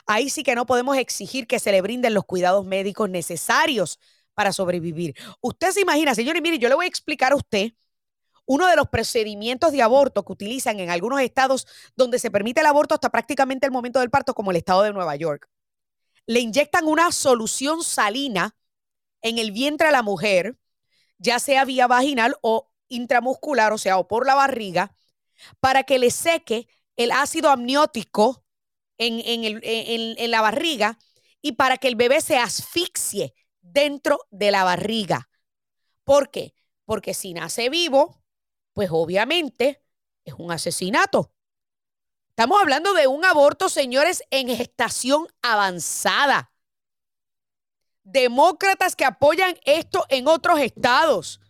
[0.07, 3.99] Ahí sí que no podemos exigir que se le brinden los cuidados médicos necesarios
[4.35, 5.15] para sobrevivir.
[5.41, 7.73] Usted se imagina, señores, mire, yo le voy a explicar a usted
[8.51, 12.67] uno de los procedimientos de aborto que utilizan en algunos estados donde se permite el
[12.67, 15.49] aborto hasta prácticamente el momento del parto, como el estado de Nueva York.
[16.27, 18.57] Le inyectan una solución salina
[19.23, 20.59] en el vientre a la mujer,
[21.17, 24.97] ya sea vía vaginal o intramuscular, o sea, o por la barriga,
[25.61, 28.45] para que le seque el ácido amniótico
[28.99, 30.99] en, la barriga
[31.41, 35.31] y para que el bebé se asfixie dentro de la barriga.
[36.03, 36.53] ¿Por qué?
[36.85, 38.20] Porque si nace vivo,
[38.73, 39.83] pues obviamente
[40.25, 41.33] es un asesinato.
[42.31, 46.53] Estamos hablando de un aborto, señores, en gestación avanzada.
[48.03, 51.41] Demócratas que apoyan esto en otros estados.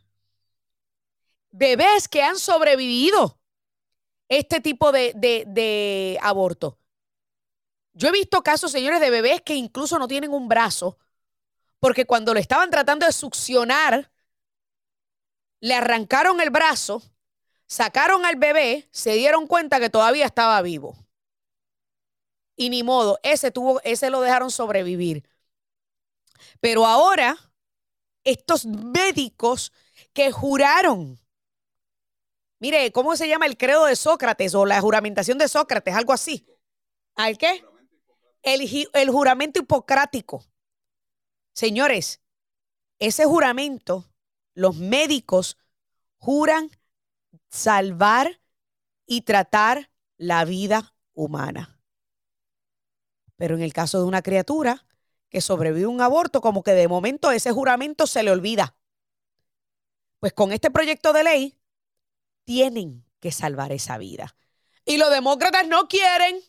[1.53, 3.39] Bebés que han sobrevivido
[4.29, 6.79] este tipo de, de aborto.
[7.93, 10.99] Yo he visto casos, señores, de bebés que incluso no tienen un brazo,
[11.81, 14.11] porque cuando lo estaban tratando de succionar,
[15.61, 17.03] le arrancaron el brazo,
[17.67, 20.97] sacaron al bebé, se dieron cuenta que todavía estaba vivo.
[22.57, 25.29] Y ni modo, ese tuvo, ese lo dejaron sobrevivir.
[26.61, 27.37] Pero ahora,
[28.25, 29.73] estos médicos
[30.13, 31.19] que juraron,
[32.59, 35.95] mire, ¿cómo se llama el credo de Sócrates o la juramentación de Sócrates?
[35.95, 36.47] Algo así.
[37.15, 37.65] ¿Al qué?
[38.43, 40.45] el, juramento hipocrático.
[41.53, 42.21] Señores,
[42.99, 44.10] ese juramento,
[44.55, 45.57] los médicos
[46.19, 46.71] juran
[47.49, 48.41] salvar
[49.07, 51.81] y tratar la vida humana.
[53.37, 54.87] Pero en el caso de una criatura
[55.31, 58.77] que sobrevive a un aborto, como que de momento ese juramento se le olvida.
[60.19, 61.59] Pues con este proyecto de ley
[62.45, 64.37] tienen que salvar esa vida.
[64.85, 66.41] Y los demócratas no quieren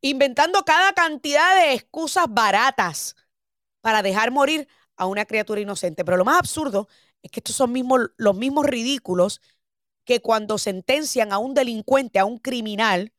[0.00, 3.16] inventando cada cantidad de excusas baratas
[3.80, 6.04] para dejar morir a una criatura inocente.
[6.04, 6.88] Pero lo más absurdo
[7.24, 7.72] es que estos son
[8.18, 9.40] los mismos ridículos
[10.04, 13.14] que cuando sentencian a un delincuente, a un criminal,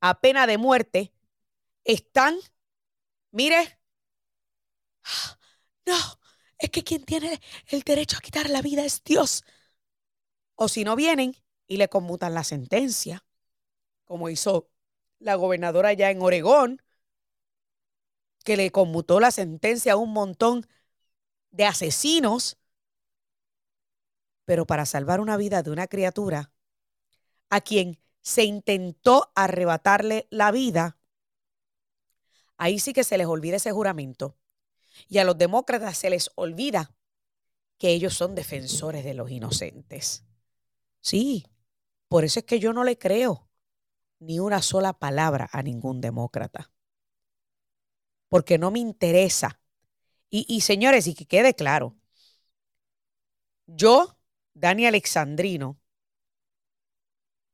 [0.00, 1.12] a pena de muerte,
[1.84, 2.36] están,
[3.30, 3.78] mire,
[5.86, 5.96] no,
[6.58, 9.44] es que quien tiene el derecho a quitar la vida es Dios.
[10.54, 11.36] O si no vienen
[11.66, 13.22] y le conmutan la sentencia,
[14.04, 14.70] como hizo
[15.18, 16.82] la gobernadora allá en Oregón,
[18.44, 20.66] que le conmutó la sentencia a un montón
[21.50, 22.56] de asesinos,
[24.44, 26.52] pero para salvar una vida de una criatura
[27.48, 30.98] a quien se intentó arrebatarle la vida,
[32.56, 34.36] ahí sí que se les olvida ese juramento.
[35.08, 36.94] Y a los demócratas se les olvida
[37.78, 40.24] que ellos son defensores de los inocentes.
[41.00, 41.46] Sí,
[42.08, 43.48] por eso es que yo no le creo
[44.20, 46.70] ni una sola palabra a ningún demócrata.
[48.28, 49.60] Porque no me interesa.
[50.30, 51.94] Y, señores, y que quede claro,
[53.66, 54.16] yo,
[54.54, 55.78] Dani Alexandrino,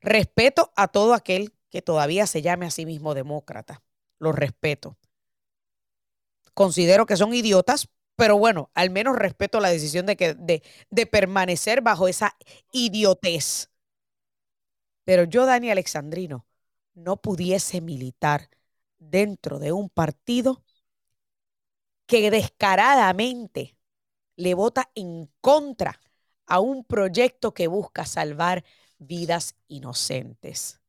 [0.01, 3.83] respeto a todo aquel que todavía se llame a sí mismo demócrata.
[4.19, 4.97] Lo respeto.
[6.55, 11.07] Considero que son idiotas, pero bueno, al menos respeto la decisión de, que, de, de
[11.07, 12.37] permanecer bajo esa
[12.73, 13.71] idiotez.
[15.05, 16.47] Pero yo, Dani Alexandrino,
[16.95, 18.51] no pudiese militar
[18.99, 20.63] dentro de un partido
[22.07, 23.77] que descaradamente
[24.37, 26.01] le vota en contra
[26.49, 28.65] a un proyecto que busca salvar
[28.99, 30.81] vidas inocentes.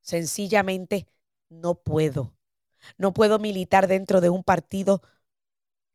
[0.00, 1.06] Sencillamente
[1.48, 2.34] no puedo.
[2.98, 5.02] No puedo militar dentro de un partido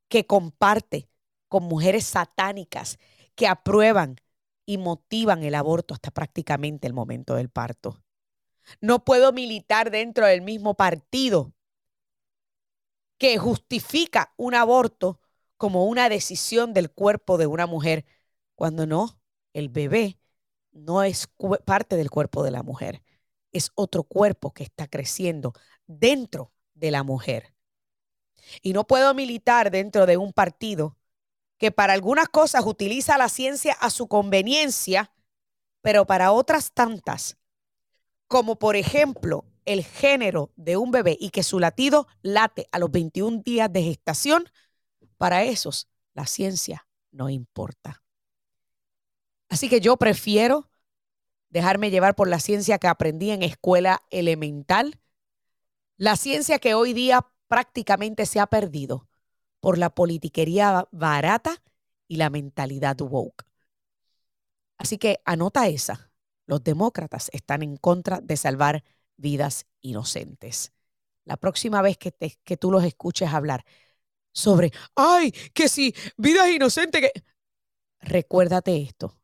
[0.08, 1.10] que comparte
[1.50, 2.98] con mujeres satánicas
[3.36, 4.18] que aprueban
[4.66, 8.02] y motivan el aborto hasta prácticamente el momento del parto.
[8.82, 11.54] No puedo militar dentro del mismo partido
[13.18, 15.20] que justifica un aborto
[15.58, 18.06] como una decisión del cuerpo de una mujer,
[18.56, 19.20] cuando no,
[19.54, 20.20] el bebé
[20.72, 21.30] no es
[21.66, 23.04] parte del cuerpo de la mujer,
[23.52, 25.54] es otro cuerpo que está creciendo
[25.88, 27.54] dentro de la mujer.
[28.62, 30.98] Y no puedo militar dentro de un partido
[31.58, 35.12] que para algunas cosas utiliza la ciencia a su conveniencia,
[35.82, 37.38] pero para otras tantas,
[38.28, 42.92] como por ejemplo el género de un bebé y que su latido late a los
[42.92, 44.50] 21 días de gestación,
[45.18, 48.04] para esos la ciencia no importa.
[49.50, 50.70] Así que yo prefiero
[51.50, 55.00] dejarme llevar por la ciencia que aprendí en escuela elemental,
[55.96, 59.08] la ciencia que hoy día prácticamente se ha perdido
[59.60, 61.64] por la politiquería barata
[62.08, 63.46] y la mentalidad woke.
[64.78, 66.12] Así que anota esa.
[66.46, 68.84] Los demócratas están en contra de salvar
[69.18, 70.72] vidas inocentes.
[71.26, 72.14] La próxima vez que,
[72.44, 73.66] que tú los escuches hablar
[74.38, 77.24] sobre, ay, que si vidas inocentes, que...
[78.00, 79.18] recuérdate esto,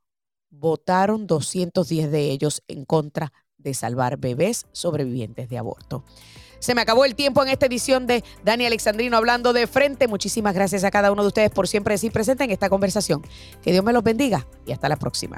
[0.50, 6.04] votaron 210 de ellos en contra de salvar bebés sobrevivientes de aborto.
[6.58, 10.08] Se me acabó el tiempo en esta edición de Dani Alexandrino hablando de frente.
[10.08, 13.22] Muchísimas gracias a cada uno de ustedes por siempre decir presente en esta conversación.
[13.62, 15.38] Que Dios me los bendiga y hasta la próxima.